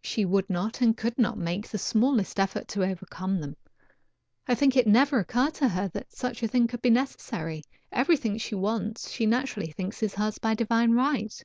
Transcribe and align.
She 0.00 0.24
would 0.24 0.48
not 0.48 0.80
and 0.80 0.96
could 0.96 1.18
not 1.18 1.36
make 1.36 1.68
the 1.68 1.76
smallest 1.76 2.40
effort 2.40 2.66
to 2.68 2.82
overcome 2.82 3.38
them. 3.42 3.58
I 4.48 4.54
think 4.54 4.74
it 4.74 4.86
never 4.86 5.18
occurred 5.18 5.52
to 5.56 5.68
her 5.68 5.86
that 5.88 6.14
such 6.14 6.42
a 6.42 6.48
thing 6.48 6.66
could 6.66 6.80
be 6.80 6.88
necessary; 6.88 7.62
everything 7.92 8.38
she 8.38 8.54
wants 8.54 9.10
she 9.10 9.26
naturally 9.26 9.70
thinks 9.70 10.02
is 10.02 10.14
hers 10.14 10.38
by 10.38 10.54
divine 10.54 10.92
right. 10.92 11.44